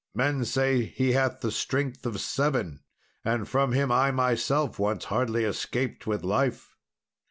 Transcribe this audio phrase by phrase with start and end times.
[0.15, 2.79] Men say he hath the strength of seven;
[3.23, 6.75] and from him I myself once hardly escaped with life."